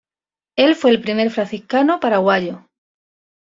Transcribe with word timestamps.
Él 0.57 0.73
fue 0.75 0.89
el 0.89 0.99
primer 1.01 1.29
franciscano 1.29 1.99
paraguayo. 1.99 2.67